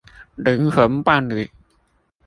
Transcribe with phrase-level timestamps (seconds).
[0.35, 1.51] 靈魂伴侶